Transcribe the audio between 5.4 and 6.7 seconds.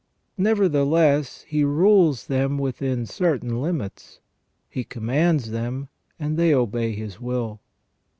them, and they